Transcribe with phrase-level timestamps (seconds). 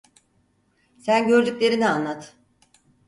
[0.97, 2.37] Sen gördüklerini anlat…